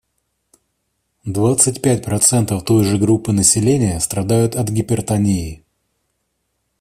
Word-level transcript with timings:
Двадцать 1.25 1.79
пять 1.83 2.03
процентов 2.03 2.65
той 2.65 2.83
же 2.85 2.97
группы 2.97 3.31
населения 3.33 3.99
страдают 3.99 4.55
от 4.55 4.67
гипертонии. 4.69 5.63